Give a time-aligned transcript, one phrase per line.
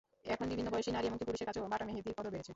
[0.33, 2.49] এখন বিভিন্ন বয়সী নারী এমনকি পুরুষের কাছেও বাটা মেহেদির কদর বেড়েছে।